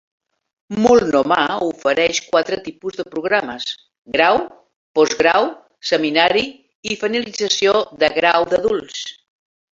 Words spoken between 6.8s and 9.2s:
i finalització de grau d'adults.